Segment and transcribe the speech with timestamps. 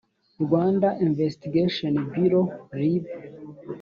[0.43, 2.45] rwanda investigation bureau
[2.79, 3.03] rib